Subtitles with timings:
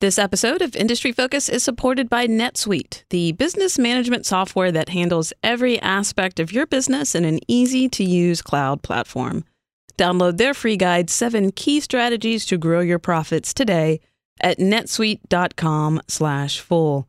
[0.00, 5.34] This episode of Industry Focus is supported by NetSuite, the business management software that handles
[5.42, 9.44] every aspect of your business in an easy to use cloud platform.
[9.98, 14.00] Download their free guide, Seven Key Strategies to Grow Your Profits today
[14.40, 17.06] at netsuite.com slash fool.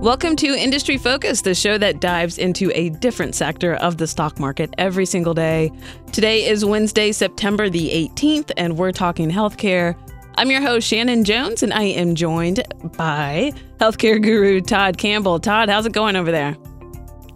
[0.00, 4.40] Welcome to Industry Focus, the show that dives into a different sector of the stock
[4.40, 5.70] market every single day.
[6.10, 9.96] Today is Wednesday, September the 18th, and we're talking healthcare.
[10.36, 12.62] I'm your host, Shannon Jones, and I am joined
[12.96, 15.38] by healthcare guru Todd Campbell.
[15.38, 16.56] Todd, how's it going over there?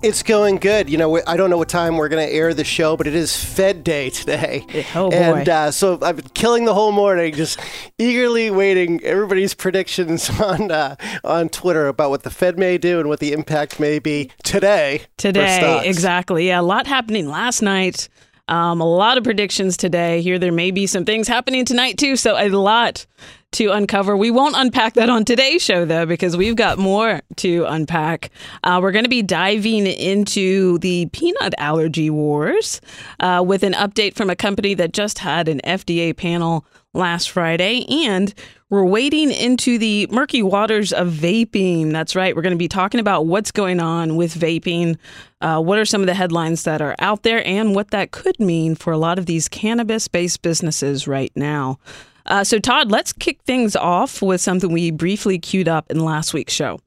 [0.03, 0.89] It's going good.
[0.89, 3.15] You know, I don't know what time we're going to air the show, but it
[3.15, 4.65] is Fed Day today.
[4.95, 5.17] Oh, boy.
[5.17, 7.61] And uh, so I've been killing the whole morning, just
[7.99, 13.09] eagerly waiting everybody's predictions on uh, on Twitter about what the Fed may do and
[13.09, 15.03] what the impact may be today.
[15.19, 16.49] Today, exactly.
[16.49, 18.09] Yeah, a lot happening last night.
[18.49, 20.23] Um, a lot of predictions today.
[20.23, 22.17] Here, there may be some things happening tonight too.
[22.17, 23.07] So, a lot
[23.53, 24.17] to uncover.
[24.17, 28.31] We won't unpack that on today's show, though, because we've got more to unpack.
[28.63, 32.81] Uh, we're going to be diving into the peanut allergy wars
[33.21, 37.85] uh, with an update from a company that just had an FDA panel last Friday.
[38.07, 38.33] And
[38.71, 41.93] we're wading into the murky waters of vaping.
[41.93, 42.37] That's right.
[42.37, 44.97] We're going to be talking about what's going on with vaping.
[45.41, 48.39] Uh, what are some of the headlines that are out there and what that could
[48.39, 51.79] mean for a lot of these cannabis based businesses right now?
[52.27, 56.35] Uh, so, Todd, let's kick things off with something we briefly queued up in last
[56.35, 56.79] week's show.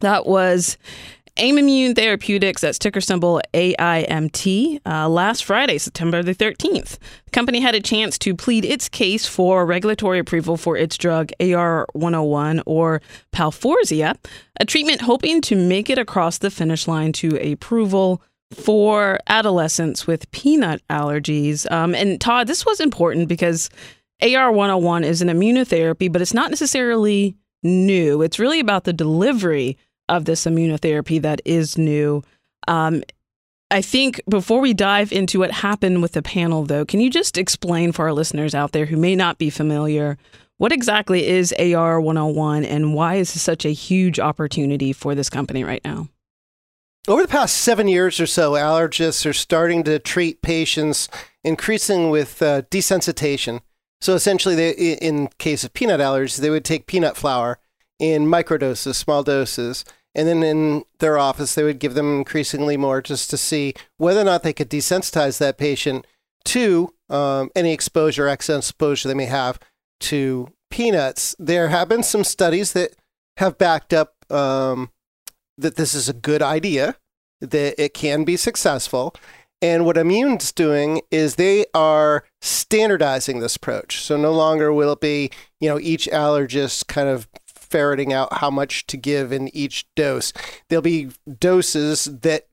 [0.00, 0.78] That was
[1.38, 6.98] Aimmune Therapeutics, that's ticker symbol AIMT, uh, last Friday, September the 13th.
[7.26, 11.30] The company had a chance to plead its case for regulatory approval for its drug
[11.38, 13.00] AR101 or
[13.32, 14.16] Palforzia,
[14.58, 18.20] a treatment hoping to make it across the finish line to approval
[18.52, 21.70] for adolescents with peanut allergies.
[21.70, 23.70] Um, and Todd, this was important because
[24.22, 28.22] AR101 is an immunotherapy, but it's not necessarily new.
[28.22, 29.78] It's really about the delivery
[30.08, 32.22] of this immunotherapy that is new.
[32.66, 33.02] Um,
[33.70, 37.36] I think before we dive into what happened with the panel, though, can you just
[37.36, 40.16] explain for our listeners out there who may not be familiar
[40.58, 45.30] what exactly is AR 101 and why is this such a huge opportunity for this
[45.30, 46.08] company right now?
[47.06, 51.08] Over the past seven years or so, allergists are starting to treat patients
[51.44, 53.60] increasing with uh, desensitization.
[54.00, 57.60] So essentially, they, in case of peanut allergies, they would take peanut flour
[57.98, 59.84] in microdoses, small doses,
[60.18, 64.20] and then in their office, they would give them increasingly more just to see whether
[64.20, 66.08] or not they could desensitize that patient
[66.46, 69.60] to um, any exposure, excess exposure they may have
[70.00, 71.36] to peanuts.
[71.38, 72.96] There have been some studies that
[73.36, 74.90] have backed up um,
[75.56, 76.96] that this is a good idea,
[77.40, 79.14] that it can be successful.
[79.62, 84.02] And what Aimmune's doing is they are standardizing this approach.
[84.02, 85.30] So no longer will it be,
[85.60, 87.28] you know, each allergist kind of
[87.70, 90.32] ferreting out how much to give in each dose.
[90.68, 92.48] There'll be doses that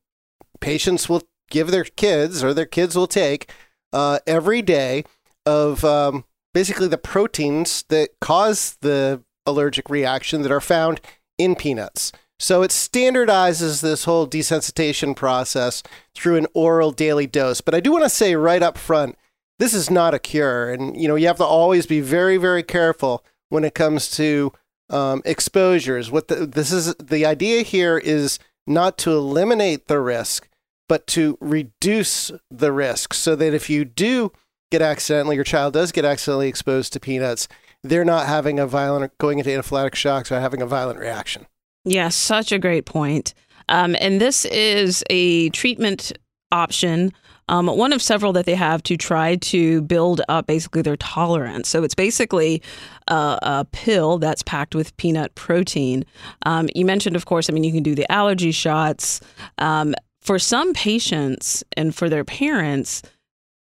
[0.59, 3.51] patients will give their kids or their kids will take
[3.93, 5.03] uh, every day
[5.45, 11.01] of um, basically the proteins that cause the allergic reaction that are found
[11.37, 12.11] in peanuts.
[12.39, 15.83] So it standardizes this whole desensitization process
[16.13, 17.61] through an oral daily dose.
[17.61, 19.17] But I do want to say right up front,
[19.57, 20.71] this is not a cure.
[20.71, 24.51] And, you know, you have to always be very, very careful when it comes to
[24.89, 26.11] um, exposures.
[26.11, 30.47] What the, this is, the idea here is not to eliminate the risk,
[30.87, 34.31] but to reduce the risk so that if you do
[34.71, 37.47] get accidentally, your child does get accidentally exposed to peanuts,
[37.83, 41.45] they're not having a violent, going into anaphylactic shocks or having a violent reaction.
[41.83, 43.33] Yeah, such a great point.
[43.69, 46.11] Um, and this is a treatment
[46.51, 47.13] option
[47.49, 51.69] um, one of several that they have to try to build up basically their tolerance.
[51.69, 52.61] So it's basically
[53.07, 56.05] a, a pill that's packed with peanut protein.
[56.45, 59.21] Um, you mentioned, of course, I mean, you can do the allergy shots.
[59.57, 63.03] Um, for some patients and for their parents,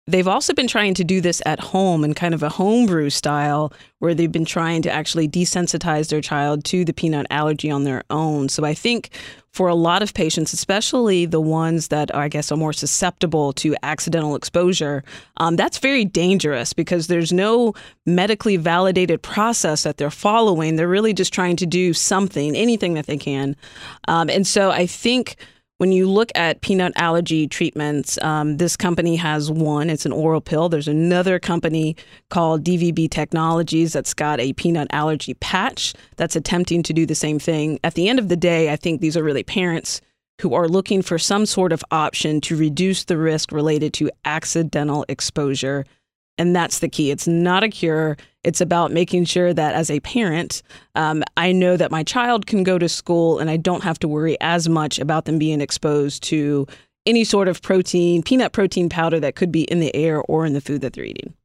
[0.08, 3.72] They've also been trying to do this at home in kind of a homebrew style
[4.00, 8.04] where they've been trying to actually desensitize their child to the peanut allergy on their
[8.10, 8.50] own.
[8.50, 9.12] So I think
[9.52, 13.54] for a lot of patients, especially the ones that are, I guess are more susceptible
[13.54, 15.04] to accidental exposure,
[15.38, 17.76] um, that's very dangerous because there's no
[18.08, 20.78] medically validated process that they're following.
[20.78, 23.56] They're really just trying to do something, anything that they can.
[24.08, 25.36] Um, and so I think
[25.82, 29.90] when you look at peanut allergy treatments, um, this company has one.
[29.90, 30.70] It's an oral pill.
[30.70, 31.96] There's another company
[32.30, 37.40] called DBV Technologies that's got a peanut allergy patch that's attempting to do the same
[37.40, 37.80] thing.
[37.84, 40.02] At the end of the day, I think these are really parents
[40.40, 45.04] who are looking for some sort of option to reduce the risk related to accidental
[45.10, 45.84] exposure
[46.42, 47.12] And that's the key.
[47.12, 48.18] It's not a cure.
[48.44, 50.64] It's about making sure that as a parent,
[50.96, 54.08] um, I know that my child can go to school and I don't have to
[54.08, 56.66] worry as much about them being exposed to
[57.06, 60.54] any sort of protein, peanut protein powder that could be in the air or in
[60.54, 61.36] the food that they're eating.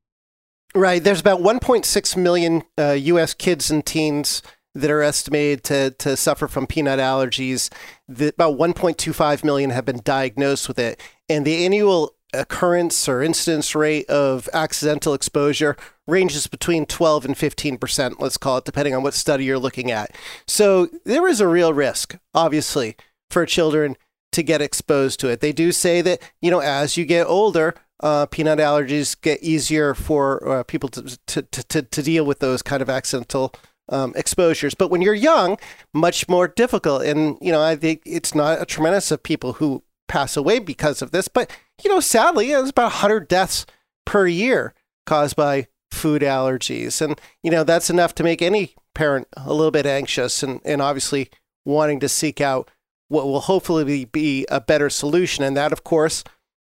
[0.74, 1.04] Right.
[1.04, 3.34] There's about 1.6 million uh, U.S.
[3.34, 4.40] kids and teens
[4.74, 7.70] that are estimated to, to suffer from peanut allergies.
[8.08, 10.98] The, about 1.25 million have been diagnosed with it.
[11.28, 15.76] And the annual occurrence or incidence rate of accidental exposure
[16.06, 20.14] ranges between 12 and 15%, let's call it, depending on what study you're looking at.
[20.46, 22.96] So there is a real risk, obviously,
[23.30, 23.96] for children
[24.32, 25.40] to get exposed to it.
[25.40, 29.94] They do say that, you know, as you get older, uh, peanut allergies get easier
[29.94, 33.54] for uh, people to, to, to, to deal with those kind of accidental
[33.88, 34.74] um, exposures.
[34.74, 35.56] But when you're young,
[35.94, 37.02] much more difficult.
[37.02, 41.02] And, you know, I think it's not a tremendous of people who pass away because
[41.02, 41.28] of this.
[41.28, 41.50] But,
[41.82, 43.66] you know, sadly, there's about 100 deaths
[44.04, 44.74] per year
[45.06, 47.00] caused by food allergies.
[47.00, 50.80] And, you know, that's enough to make any parent a little bit anxious and, and
[50.80, 51.30] obviously
[51.64, 52.70] wanting to seek out
[53.08, 55.44] what will hopefully be a better solution.
[55.44, 56.24] And that, of course,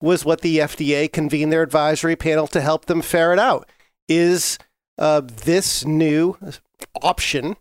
[0.00, 3.68] was what the FDA convened their advisory panel to help them ferret out.
[4.08, 4.58] Is
[4.98, 6.36] uh, this new
[7.02, 7.56] option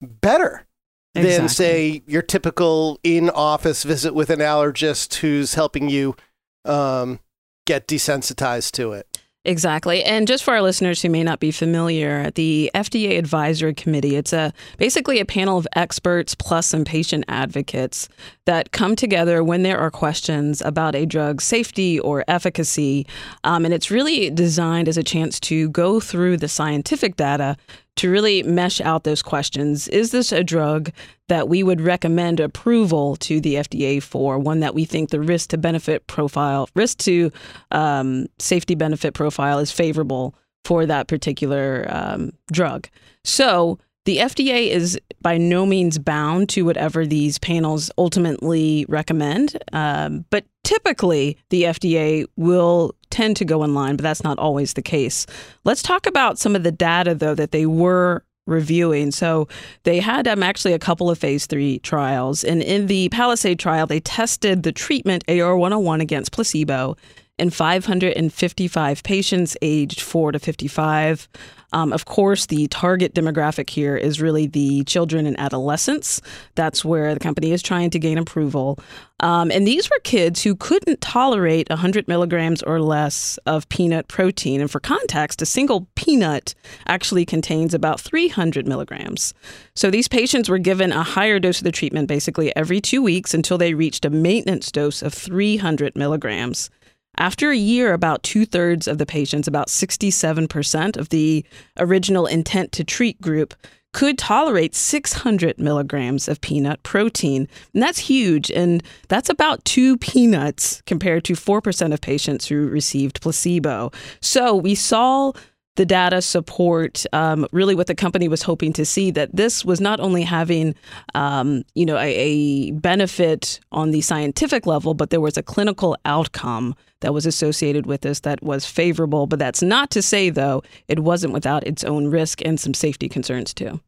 [0.00, 0.66] better
[1.16, 1.36] exactly.
[1.36, 6.16] than, say, your typical in office visit with an allergist who's helping you
[6.64, 7.20] um,
[7.66, 9.06] get desensitized to it?
[9.46, 10.02] Exactly.
[10.02, 14.32] And just for our listeners who may not be familiar, the FDA Advisory Committee, it's
[14.32, 18.08] a basically a panel of experts plus some patient advocates
[18.46, 23.06] that come together when there are questions about a drug's safety or efficacy.
[23.44, 27.56] Um, and it's really designed as a chance to go through the scientific data
[27.96, 29.88] to really mesh out those questions.
[29.88, 30.90] Is this a drug
[31.28, 34.38] that we would recommend approval to the FDA for?
[34.38, 37.32] One that we think the risk to benefit profile, risk to
[37.70, 40.34] um, safety benefit profile is favorable
[40.64, 42.88] for that particular um, drug.
[43.24, 50.24] So the FDA is by no means bound to whatever these panels ultimately recommend, um,
[50.30, 54.82] but typically the FDA will tend to go in line, but that's not always the
[54.82, 55.26] case.
[55.64, 59.10] Let's talk about some of the data, though, that they were reviewing.
[59.10, 59.48] So
[59.82, 62.44] they had um, actually a couple of phase three trials.
[62.44, 66.96] And in the Palisade trial, they tested the treatment AR101 against placebo
[67.38, 71.28] in 555 patients aged 4 to 55.
[71.72, 76.20] Um, of course, the target demographic here is really the children and adolescents.
[76.54, 78.78] That's where the company is trying to gain approval.
[79.20, 84.60] Um, and these were kids who couldn't tolerate 100 milligrams or less of peanut protein.
[84.60, 86.54] And for context, a single peanut
[86.86, 89.32] actually contains about 300 milligrams.
[89.74, 93.32] So these patients were given a higher dose of the treatment basically every two weeks
[93.32, 96.70] until they reached a maintenance dose of 300 milligrams.
[97.18, 101.44] After a year, about two thirds of the patients, about 67% of the
[101.78, 103.54] original intent to treat group,
[103.92, 107.48] could tolerate 600 milligrams of peanut protein.
[107.72, 108.50] And that's huge.
[108.50, 113.92] And that's about two peanuts compared to 4% of patients who received placebo.
[114.20, 115.32] So we saw
[115.76, 119.80] the data support um, really what the company was hoping to see that this was
[119.80, 120.74] not only having
[121.14, 125.96] um, you know a, a, benefit on the scientific level but there was a clinical
[126.04, 130.62] outcome that was associated with this that was favorable but that's not to say though
[130.88, 133.80] it wasn't without its own risk and some safety concerns too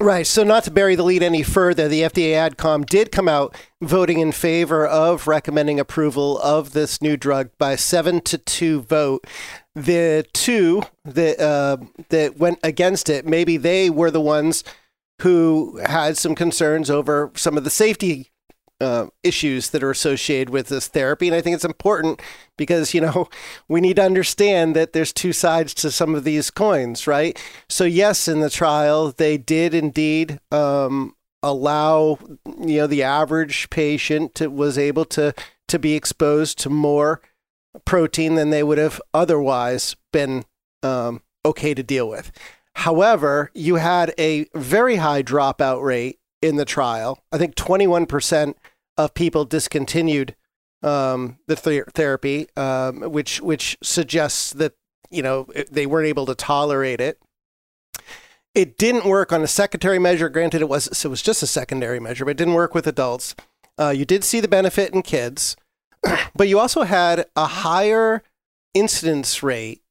[0.00, 0.26] Right.
[0.26, 4.18] So, not to bury the lead any further, the FDA AdCom did come out voting
[4.18, 9.24] in favor of recommending approval of this new drug by seven to two vote.
[9.74, 11.78] The two that uh,
[12.10, 14.62] that went against it, maybe they were the ones
[15.22, 18.30] who had some concerns over some of the safety
[18.80, 21.28] uh, issues that are associated with this therapy.
[21.28, 22.20] And I think it's important
[22.56, 23.28] because, you know,
[23.68, 27.40] we need to understand that there's two sides to some of these coins, right?
[27.68, 32.18] So, yes, in the trial, they did indeed um, allow,
[32.60, 35.34] you know, the average patient to, was able to,
[35.68, 37.20] to be exposed to more
[37.84, 40.44] protein than they would have otherwise been
[40.82, 42.30] um, okay to deal with.
[42.76, 47.22] However, you had a very high dropout rate in the trial.
[47.32, 48.54] I think 21%
[48.96, 50.34] of people discontinued
[50.82, 54.74] um, the th- therapy, um, which which suggests that
[55.10, 57.18] you know they weren't able to tolerate it.
[58.54, 60.28] It didn't work on a secondary measure.
[60.28, 63.34] Granted, it was it was just a secondary measure, but it didn't work with adults.
[63.78, 65.56] Uh, you did see the benefit in kids,
[66.34, 68.22] but you also had a higher
[68.74, 69.82] incidence rate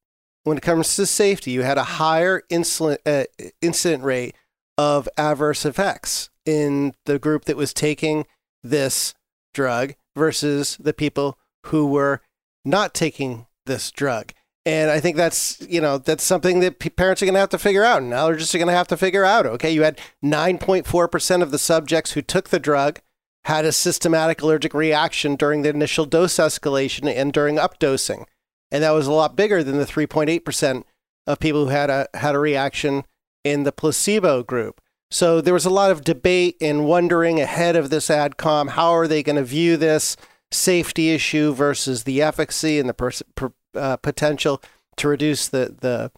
[0.43, 1.51] when it comes to safety.
[1.51, 3.25] You had a higher incident uh,
[3.61, 4.35] incident rate
[4.77, 8.25] of adverse effects in the group that was taking
[8.63, 9.13] this
[9.53, 12.21] drug versus the people who were
[12.65, 14.31] not taking this drug.
[14.65, 17.57] And I think that's you know that's something that parents are going to have to
[17.57, 19.45] figure out, and allergists are going to have to figure out.
[19.45, 22.99] Okay, you had 9.4 percent of the subjects who took the drug
[23.45, 28.25] had a systematic allergic reaction during the initial dose escalation and during updosing,
[28.71, 30.85] and that was a lot bigger than the 3.8 percent
[31.27, 33.03] of people who had a had a reaction
[33.43, 34.79] in the placebo group.
[35.11, 39.07] So there was a lot of debate and wondering ahead of this AdCom how are
[39.07, 40.17] they going to view this
[40.51, 44.61] safety issue versus the efficacy and the per, per, uh, potential
[44.97, 46.11] to reduce the, the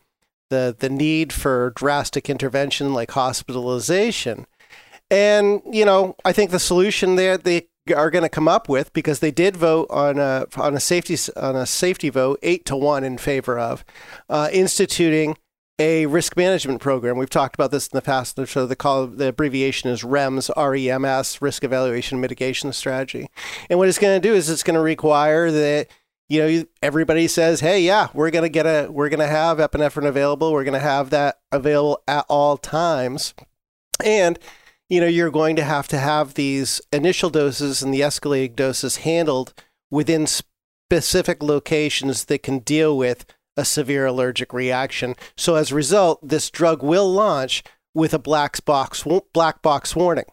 [0.50, 4.46] the the need for drastic intervention like hospitalization.
[5.09, 8.91] And you know, I think the solution there they are going to come up with
[8.93, 12.75] because they did vote on a on a safety on a safety vote eight to
[12.75, 13.85] one in favor of
[14.29, 15.38] uh, instituting
[15.77, 17.17] a risk management program.
[17.17, 18.39] We've talked about this in the past.
[18.47, 23.29] So the call the abbreviation is REMS, R-E-M-S, Risk Evaluation Mitigation Strategy.
[23.69, 25.88] And what it's going to do is it's going to require that
[26.29, 29.57] you know everybody says, "Hey, yeah, we're going to get a we're going to have
[29.57, 30.51] epinephrine available.
[30.51, 33.33] We're going to have that available at all times."
[34.03, 34.39] And
[34.89, 38.98] you know, you're going to have to have these initial doses and the escalating doses
[38.98, 39.54] handled
[39.89, 43.25] within specific locations that can deal with
[43.58, 45.15] a severe allergic reaction.
[45.36, 47.63] So as a result, this drug will launch
[47.94, 50.25] with a black box black box warning.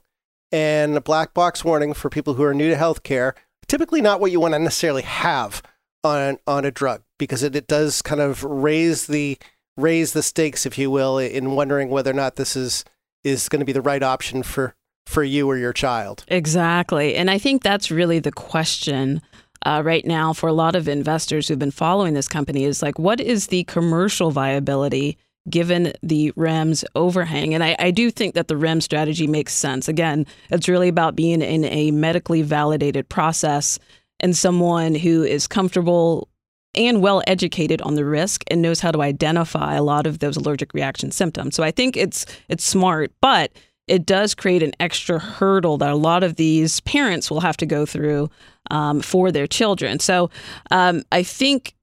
[0.51, 3.33] And a black box warning for people who are new to healthcare,
[3.69, 5.63] typically not what you want to necessarily have
[6.05, 9.39] on on a drug because it, it does kind of raise the
[9.79, 12.85] raise the stakes, if you will, in wondering whether or not this is
[13.25, 14.75] is going to be the right option for
[15.07, 16.25] for you or your child.
[16.29, 17.17] Exactly.
[17.17, 19.21] And I think that's really the question
[19.64, 22.99] uh, right now for a lot of investors who've been following this company is like,
[22.99, 25.19] what is the commercial viability
[25.50, 27.52] given the REMS overhang?
[27.52, 29.88] And I, I do think that the REM strategy makes sense.
[29.88, 33.79] Again, it's really about being in a medically validated process
[34.21, 36.29] and someone who is comfortable
[36.75, 40.37] and well educated on the risk and knows how to identify a lot of those
[40.37, 41.55] allergic reaction symptoms.
[41.55, 43.52] So I think it's it's smart, but
[43.88, 47.67] it does create an extra hurdle that a lot of these parents will have to
[47.67, 48.31] go through
[48.71, 49.99] um, for their children.
[49.99, 50.31] So
[50.71, 51.75] um, I think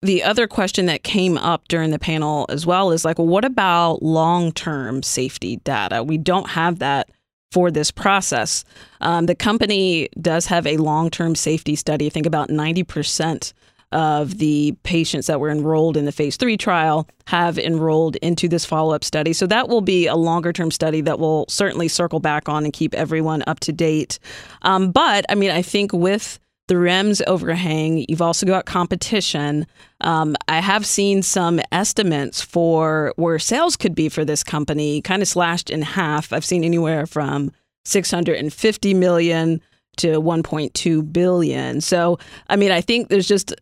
[0.00, 3.44] the other question that came up during the panel as well is like, well, what
[3.44, 6.02] about long term safety data?
[6.02, 7.10] We don't have that
[7.50, 8.64] for this process.
[9.00, 12.06] Um, the company does have a long term safety study.
[12.06, 13.52] I think about 90%
[13.90, 18.64] of the patients that were enrolled in the phase three trial have enrolled into this
[18.64, 19.32] follow up study.
[19.32, 22.72] So that will be a longer term study that will certainly circle back on and
[22.72, 24.18] keep everyone up to date.
[24.62, 29.66] Um, but I mean, I think with the REMS overhang, you've also got competition.
[30.00, 35.22] Um, I have seen some estimates for where sales could be for this company kind
[35.22, 36.32] of slashed in half.
[36.32, 37.50] I've seen anywhere from
[37.84, 39.60] 650 million
[39.96, 41.80] to 1.2 billion.
[41.80, 43.54] So, I mean, I think there's just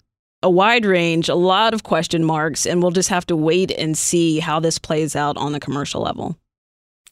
[0.42, 3.96] a wide range, a lot of question marks, and we'll just have to wait and
[3.96, 6.36] see how this plays out on the commercial level.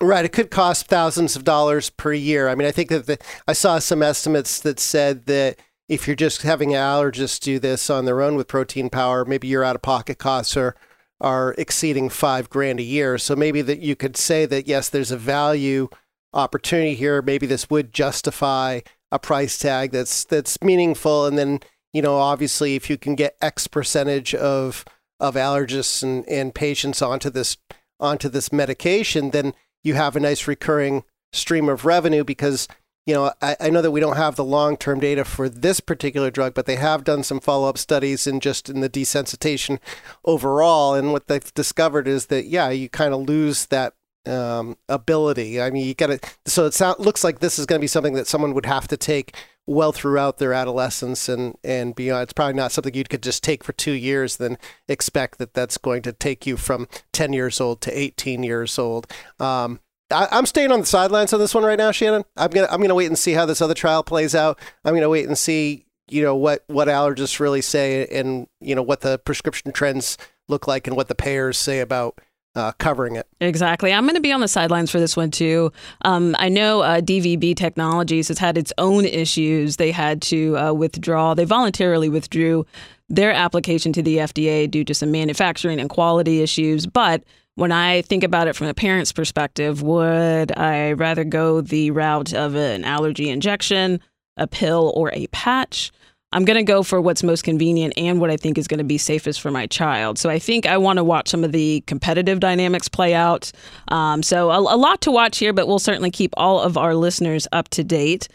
[0.01, 0.25] Right.
[0.25, 2.49] It could cost thousands of dollars per year.
[2.49, 5.59] I mean, I think that the, I saw some estimates that said that
[5.89, 9.65] if you're just having allergists do this on their own with protein power, maybe your
[9.65, 10.75] out of pocket costs are
[11.21, 13.17] are exceeding five grand a year.
[13.19, 15.89] So maybe that you could say that yes, there's a value
[16.33, 17.23] opportunity here.
[17.23, 18.81] Maybe this would justify
[19.13, 21.61] a price tag that's that's meaningful, and then
[21.93, 24.85] you know, obviously, if you can get X percentage of
[25.21, 27.57] of allergists and, and patients onto this
[28.01, 32.67] onto this medication, then you have a nice recurring stream of revenue because
[33.07, 35.81] you know I, I know that we don't have the long term data for this
[35.81, 39.79] particular drug, but they have done some follow up studies in just in the desensitization
[40.25, 43.95] overall, and what they've discovered is that yeah, you kind of lose that
[44.27, 45.61] um, ability.
[45.61, 46.21] I mean, you got to.
[46.47, 48.89] So it sound, looks like this is going to be something that someone would have
[48.89, 49.35] to take
[49.67, 52.25] well throughout their adolescence and and beyond.
[52.25, 54.59] It's probably not something you could just take for two years, then
[54.89, 59.07] expect that that's going to take you from ten years old to eighteen years old.
[59.39, 59.81] Um,
[60.15, 62.25] I, am staying on the sidelines on this one right now, Shannon.
[62.37, 64.59] I'm gonna I'm gonna wait and see how this other trial plays out.
[64.85, 68.83] I'm gonna wait and see you know what what allergists really say and you know
[68.83, 70.19] what the prescription trends
[70.49, 72.21] look like and what the payers say about
[72.57, 73.27] uh, covering it.
[73.41, 73.93] Exactly.
[73.93, 75.73] I'm going to be on the sidelines for this one too.
[76.03, 79.77] Um, I know uh, DBV Technologies has had its own issues.
[79.77, 82.65] They had to uh, withdraw, they voluntarily withdrew
[83.09, 86.87] their application to the FDA due to some manufacturing and quality issues.
[86.87, 87.25] But
[87.57, 92.33] when I think about it from a parent's perspective, would I rather go the route
[92.33, 94.01] of an allergy injection,
[94.37, 95.93] a pill, or a patch?
[96.33, 98.85] I'm going to go for what's most convenient and what I think is going to
[98.85, 100.19] be safest for my child.
[100.19, 103.53] So I think I want to watch some of the competitive dynamics play out.
[103.87, 106.97] Um, so a, a lot to watch here, but we'll certainly keep all of our
[106.97, 108.27] listeners up to date.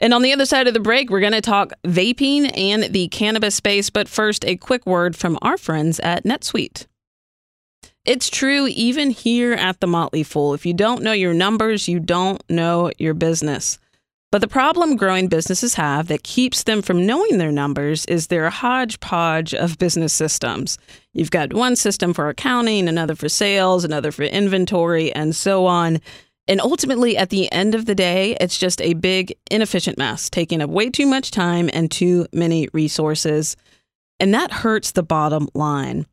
[0.00, 3.06] And on the other side of the break, we're going to talk vaping and the
[3.08, 3.88] cannabis space.
[3.88, 6.86] But first, a quick word from our friends at NetSuite.
[8.04, 10.54] It's true, even here at the Motley Fool.
[10.54, 13.78] If you don't know your numbers, you don't know your business.
[14.32, 18.50] But the problem growing businesses have that keeps them from knowing their numbers is their
[18.50, 20.78] hodgepodge of business systems.
[21.14, 26.00] You've got one system for accounting, another for sales, another for inventory, and so on.
[26.48, 30.60] And ultimately, at the end of the day, it's just a big, inefficient mess, taking
[30.60, 33.54] up way too much time and too many resources.
[34.18, 36.06] And that hurts the bottom line.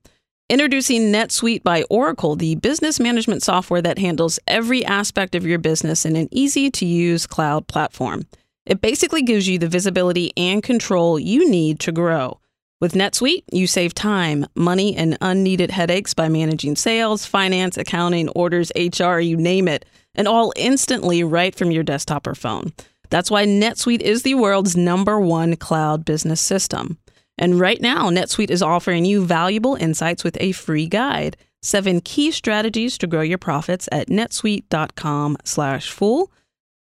[0.51, 6.07] Introducing NetSuite by Oracle, the business management software that handles every aspect of your business
[6.07, 8.25] in an easy to use cloud platform.
[8.65, 12.39] It basically gives you the visibility and control you need to grow.
[12.81, 18.71] With NetSuite, you save time, money, and unneeded headaches by managing sales, finance, accounting, orders,
[18.75, 22.73] HR, you name it, and all instantly right from your desktop or phone.
[23.11, 26.97] That's why NetSuite is the world's number one cloud business system.
[27.39, 31.37] And right now, NetSuite is offering you valuable insights with a free guide.
[31.63, 36.31] Seven key strategies to grow your profits at netsuite.com slash fool.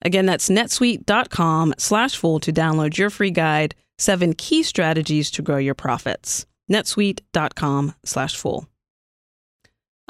[0.03, 5.57] Again, that's netsuite.com slash fool to download your free guide, Seven Key Strategies to Grow
[5.57, 6.47] Your Profits.
[6.71, 8.69] netsuite.com slash fool.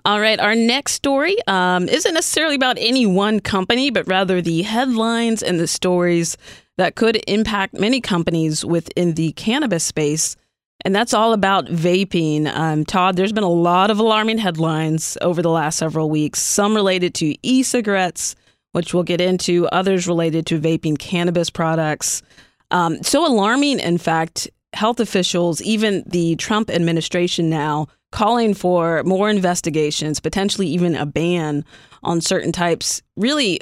[0.05, 4.63] All right, our next story um, isn't necessarily about any one company, but rather the
[4.63, 6.37] headlines and the stories
[6.79, 10.37] that could impact many companies within the cannabis space.
[10.85, 12.47] And that's all about vaping.
[12.47, 16.75] Um, Todd, there's been a lot of alarming headlines over the last several weeks, some
[16.75, 18.37] related to e cigarettes,
[18.73, 22.23] which we'll get into, others related to vaping cannabis products.
[22.71, 29.29] Um, so alarming, in fact, health officials, even the Trump administration now, calling for more
[29.29, 31.65] investigations, potentially even a ban
[32.03, 33.61] on certain types, really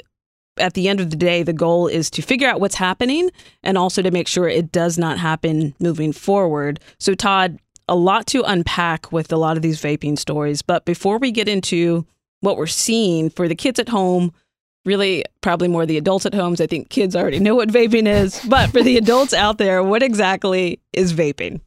[0.59, 3.29] at the end of the day, the goal is to figure out what's happening
[3.63, 6.79] and also to make sure it does not happen moving forward.
[6.99, 10.61] So, Todd, a lot to unpack with a lot of these vaping stories.
[10.61, 12.05] But before we get into
[12.41, 14.33] what we're seeing for the kids at home,
[14.85, 18.43] really probably more the adults at homes, I think kids already know what vaping is.
[18.49, 21.61] But for the adults out there, what exactly is vaping?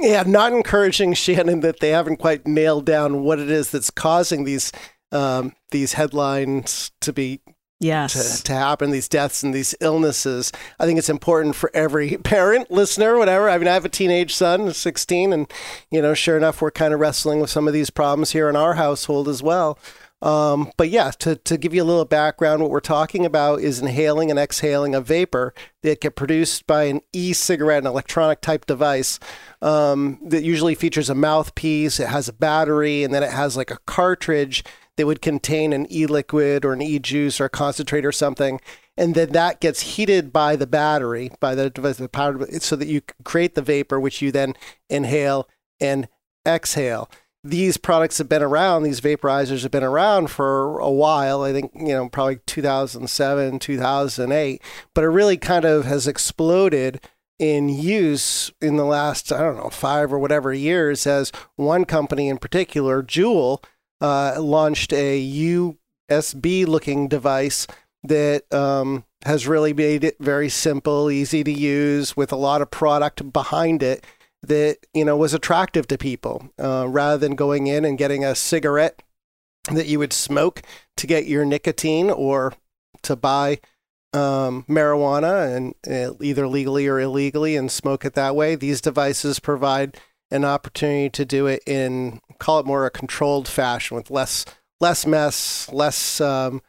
[0.00, 3.90] Yeah, I'm not encouraging, Shannon, that they haven't quite nailed down what it is that's
[3.90, 4.72] causing these
[5.12, 7.40] um, these headlines to be
[7.80, 8.38] yes.
[8.38, 10.52] to, to happen, these deaths and these illnesses.
[10.78, 13.48] I think it's important for every parent, listener, whatever.
[13.48, 15.52] I mean, I have a teenage son, 16, and,
[15.90, 18.56] you know, sure enough, we're kind of wrestling with some of these problems here in
[18.56, 19.78] our household as well.
[20.24, 23.78] Um, but yeah, to, to give you a little background, what we're talking about is
[23.78, 29.20] inhaling and exhaling a vapor that get produced by an e-cigarette, an electronic type device
[29.60, 33.70] um, that usually features a mouthpiece, it has a battery, and then it has like
[33.70, 34.64] a cartridge
[34.96, 38.60] that would contain an e-liquid or an e-juice or a concentrate or something,
[38.96, 42.88] and then that gets heated by the battery, by the device, the power, so that
[42.88, 44.54] you create the vapor, which you then
[44.88, 45.48] inhale
[45.80, 46.08] and
[46.46, 47.10] exhale.
[47.42, 51.42] These products have been around; these vaporizers have been around for a while.
[51.42, 54.62] I think you know, probably 2007, 2008,
[54.94, 57.00] but it really kind of has exploded
[57.38, 62.28] in use in the last I don't know five or whatever years as one company
[62.28, 63.62] in particular, Juul
[64.04, 67.66] uh, launched a USB looking device
[68.02, 72.70] that um, has really made it very simple, easy to use, with a lot of
[72.70, 74.04] product behind it
[74.42, 76.50] that you know was attractive to people.
[76.62, 79.02] Uh, rather than going in and getting a cigarette
[79.72, 80.60] that you would smoke
[80.98, 82.52] to get your nicotine or
[83.00, 83.58] to buy
[84.12, 89.40] um, marijuana and uh, either legally or illegally and smoke it that way, these devices
[89.40, 89.96] provide
[90.30, 94.44] an opportunity to do it in call it more a controlled fashion with less
[94.80, 96.60] less mess, less um,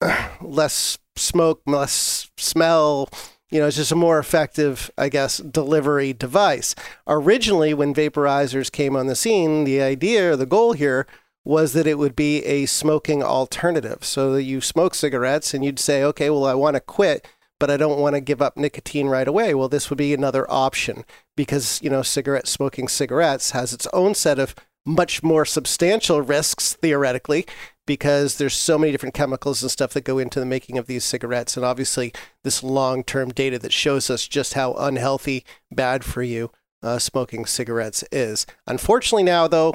[0.40, 3.08] less smoke, less smell.
[3.50, 6.74] You know, it's just a more effective, I guess, delivery device.
[7.06, 11.06] Originally, when vaporizers came on the scene, the idea, the goal here
[11.44, 14.04] was that it would be a smoking alternative.
[14.04, 17.26] So that you smoke cigarettes and you'd say, okay, well, I want to quit,
[17.60, 19.54] but I don't want to give up nicotine right away.
[19.54, 21.04] Well, this would be another option
[21.36, 26.74] because, you know, cigarette smoking cigarettes has its own set of much more substantial risks
[26.74, 27.44] theoretically
[27.86, 31.04] because there's so many different chemicals and stuff that go into the making of these
[31.04, 31.56] cigarettes.
[31.56, 32.12] And obviously
[32.44, 36.50] this long-term data that shows us just how unhealthy bad for you
[36.82, 38.46] uh, smoking cigarettes is.
[38.66, 39.74] Unfortunately now though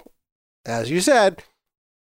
[0.65, 1.43] as you said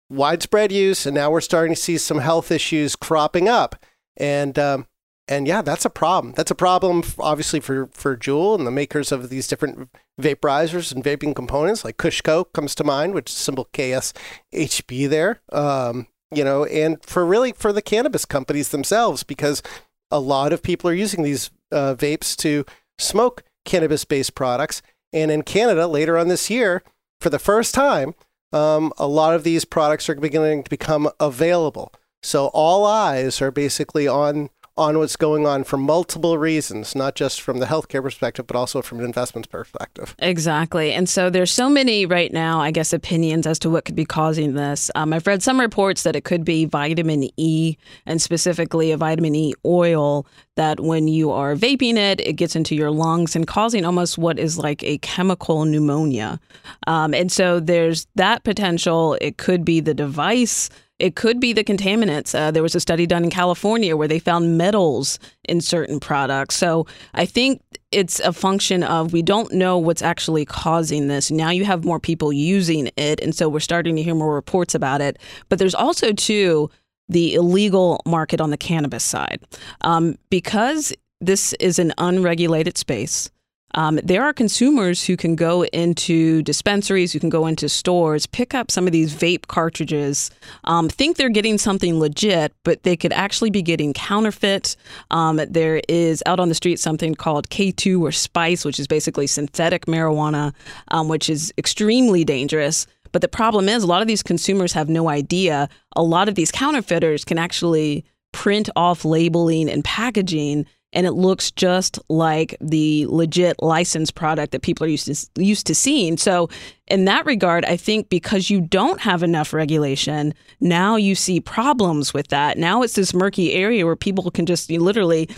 [0.09, 3.75] widespread use and now we're starting to see some health issues cropping up.
[4.17, 4.87] And um,
[5.31, 6.33] and yeah, that's a problem.
[6.35, 9.89] That's a problem, obviously, for for Juul and the makers of these different
[10.19, 15.41] vaporizers and vaping components, like Kushco comes to mind, which is symbol KSHB there.
[15.53, 19.63] Um, you know, and for really for the cannabis companies themselves, because
[20.11, 22.65] a lot of people are using these uh, vapes to
[22.99, 24.81] smoke cannabis based products.
[25.13, 26.83] And in Canada, later on this year,
[27.21, 28.15] for the first time,
[28.51, 31.93] um, a lot of these products are beginning to become available.
[32.21, 34.49] So all eyes are basically on
[34.81, 38.81] on what's going on for multiple reasons, not just from the healthcare perspective, but also
[38.81, 40.15] from an investment perspective.
[40.19, 40.91] Exactly.
[40.91, 44.05] And so there's so many right now, I guess, opinions as to what could be
[44.05, 44.91] causing this.
[44.95, 49.35] Um, I've read some reports that it could be vitamin E and specifically a vitamin
[49.35, 53.85] E oil that when you are vaping it, it gets into your lungs and causing
[53.85, 56.39] almost what is like a chemical pneumonia.
[56.87, 59.17] Um, and so there's that potential.
[59.21, 60.69] It could be the device
[61.01, 62.37] it could be the contaminants.
[62.37, 65.17] Uh, there was a study done in California where they found metals
[65.49, 66.55] in certain products.
[66.55, 66.85] So
[67.15, 71.31] I think it's a function of we don't know what's actually causing this.
[71.31, 73.19] Now you have more people using it.
[73.19, 75.17] And so we're starting to hear more reports about it.
[75.49, 76.69] But there's also, too,
[77.09, 79.41] the illegal market on the cannabis side.
[79.81, 83.31] Um, because this is an unregulated space,
[83.73, 88.53] um, there are consumers who can go into dispensaries, who can go into stores, pick
[88.53, 90.31] up some of these vape cartridges,
[90.65, 94.75] um, think they're getting something legit, but they could actually be getting counterfeit.
[95.11, 99.27] Um, there is out on the street something called K2 or Spice, which is basically
[99.27, 100.53] synthetic marijuana,
[100.89, 102.87] um, which is extremely dangerous.
[103.11, 105.69] But the problem is, a lot of these consumers have no idea.
[105.95, 111.51] A lot of these counterfeiters can actually print off labeling and packaging and it looks
[111.51, 116.17] just like the legit licensed product that people are used to used to seeing.
[116.17, 116.49] So
[116.87, 122.13] in that regard, I think because you don't have enough regulation, now you see problems
[122.13, 122.57] with that.
[122.57, 125.29] Now it's this murky area where people can just literally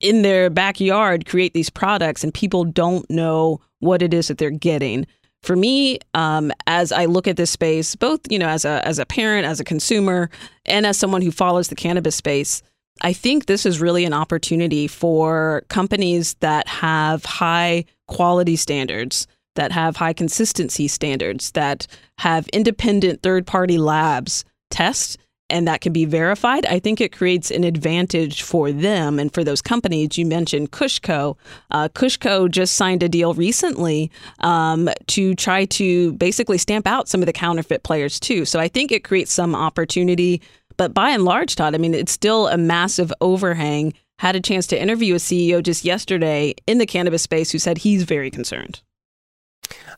[0.00, 4.50] in their backyard create these products and people don't know what it is that they're
[4.50, 5.06] getting.
[5.42, 8.98] For me, um, as I look at this space, both you know as a as
[8.98, 10.30] a parent, as a consumer,
[10.66, 12.62] and as someone who follows the cannabis space,
[13.00, 19.72] I think this is really an opportunity for companies that have high quality standards, that
[19.72, 21.86] have high consistency standards, that
[22.18, 25.18] have independent third party labs test
[25.50, 29.44] and that can be verified, I think it creates an advantage for them and for
[29.44, 30.16] those companies.
[30.16, 31.36] You mentioned KushCo.
[31.70, 34.10] Uh, KushCo just signed a deal recently
[34.40, 38.44] um, to try to basically stamp out some of the counterfeit players too.
[38.44, 40.40] So I think it creates some opportunity
[40.80, 43.92] but by and large, Todd, I mean, it's still a massive overhang.
[44.18, 47.76] Had a chance to interview a CEO just yesterday in the cannabis space who said
[47.76, 48.80] he's very concerned.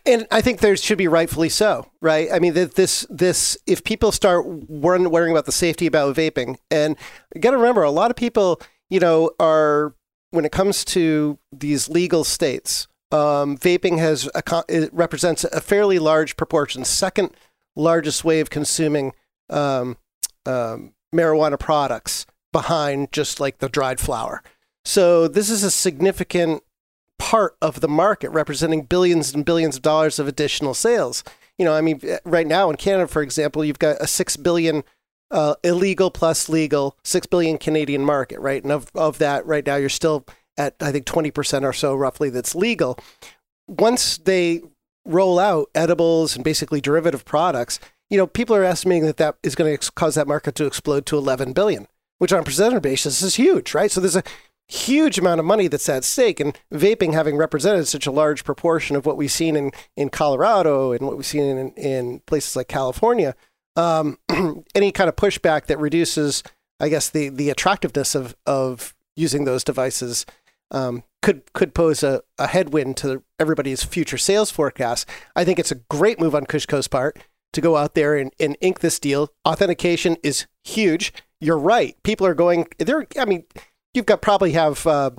[0.05, 2.29] And I think there should be rightfully so, right?
[2.33, 6.97] I mean, this this if people start worrying about the safety about vaping, and
[7.33, 9.95] you got to remember, a lot of people, you know, are
[10.33, 16.01] when it comes to these legal states, um, vaping has a, it represents a fairly
[16.01, 17.31] large proportion, second
[17.77, 19.12] largest way of consuming
[19.49, 19.97] um,
[20.46, 24.42] um, marijuana products behind just like the dried flower.
[24.85, 26.62] So this is a significant
[27.18, 31.22] part of the market representing billions and billions of dollars of additional sales.
[31.59, 34.83] You know, I mean, right now in Canada, for example, you've got a six billion
[35.31, 38.62] uh, illegal plus legal, six billion Canadian market, right?
[38.62, 40.26] And of, of that, right now, you're still
[40.59, 42.98] at, I think, 20% or so roughly that's legal.
[43.66, 44.61] Once they
[45.05, 49.55] roll out edibles and basically derivative products, you know, people are estimating that that is
[49.55, 51.87] going to cause that market to explode to 11 billion,
[52.19, 53.91] which on a percentage basis is huge, right?
[53.91, 54.25] So there's a
[54.69, 58.97] huge amount of money that's at stake, and vaping having represented such a large proportion
[58.97, 62.69] of what we've seen in in Colorado and what we've seen in in places like
[62.69, 63.35] California,
[63.77, 64.19] um,
[64.75, 66.43] any kind of pushback that reduces,
[66.81, 70.27] I guess, the the attractiveness of of using those devices.
[70.71, 75.07] Um, could could pose a, a headwind to everybody's future sales forecast.
[75.37, 77.19] I think it's a great move on KushCo's part
[77.53, 79.31] to go out there and, and ink this deal.
[79.47, 81.12] Authentication is huge.
[81.41, 81.97] You're right.
[82.03, 83.07] People are going there.
[83.19, 83.45] I mean,
[83.95, 85.11] you've got probably have uh,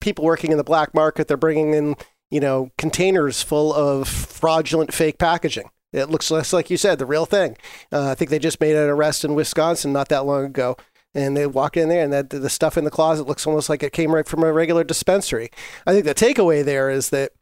[0.00, 1.28] people working in the black market.
[1.28, 1.96] They're bringing in
[2.30, 5.70] you know containers full of fraudulent fake packaging.
[5.92, 7.56] It looks less like you said the real thing.
[7.90, 10.76] Uh, I think they just made an arrest in Wisconsin not that long ago.
[11.14, 13.82] And they walk in there, and that the stuff in the closet looks almost like
[13.82, 15.48] it came right from a regular dispensary.
[15.86, 17.32] I think the takeaway there is that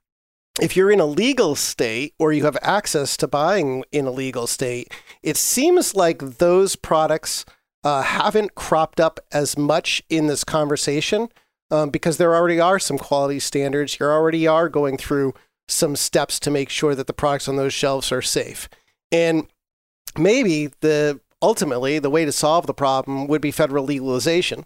[0.61, 4.47] if you're in a legal state or you have access to buying in a legal
[4.47, 4.93] state,
[5.23, 7.45] it seems like those products
[7.85, 11.29] uh, haven't cropped up as much in this conversation
[11.71, 13.99] um, because there already are some quality standards.
[13.99, 15.35] You already are going through
[15.69, 18.69] some steps to make sure that the products on those shelves are safe.
[19.13, 19.47] And
[20.17, 24.65] maybe the ultimately the way to solve the problem would be federal legalization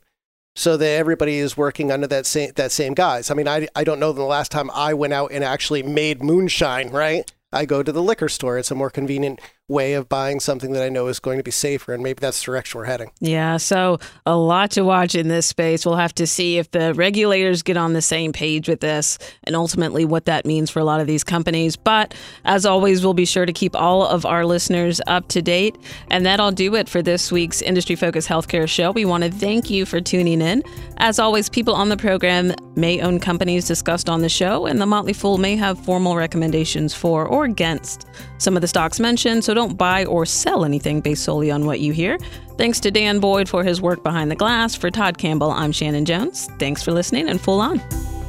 [0.54, 3.30] so that everybody is working under that same that same guise.
[3.30, 6.22] I mean, I I don't know the last time I went out and actually made
[6.22, 7.30] moonshine, right?
[7.52, 8.58] I go to the liquor store.
[8.58, 11.52] It's a more convenient way of buying something that I know is going to be
[11.52, 11.94] safer.
[11.94, 13.10] And maybe that's the direction we're heading.
[13.20, 13.56] Yeah.
[13.56, 15.86] So, a lot to watch in this space.
[15.86, 19.54] We'll have to see if the regulators get on the same page with this and
[19.54, 21.76] ultimately what that means for a lot of these companies.
[21.76, 25.76] But as always, we'll be sure to keep all of our listeners up to date.
[26.10, 28.90] And that'll do it for this week's Industry Focus Healthcare Show.
[28.90, 30.62] We want to thank you for tuning in.
[30.96, 34.86] As always, people on the program may own companies discussed on the show, and the
[34.86, 38.06] Motley Fool may have formal recommendations for or against
[38.38, 39.44] some of the stocks mentioned.
[39.44, 42.18] So don't buy or sell anything based solely on what you hear.
[42.56, 44.74] Thanks to Dan Boyd for his work behind the glass.
[44.74, 46.48] For Todd Campbell, I'm Shannon Jones.
[46.58, 48.19] Thanks for listening and Fool On.